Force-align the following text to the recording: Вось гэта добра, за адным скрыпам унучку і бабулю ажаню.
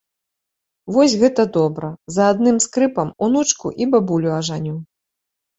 Вось 0.95 1.15
гэта 1.23 1.45
добра, 1.57 1.91
за 2.17 2.23
адным 2.37 2.57
скрыпам 2.67 3.13
унучку 3.27 3.73
і 3.83 3.91
бабулю 3.93 4.29
ажаню. 4.39 4.75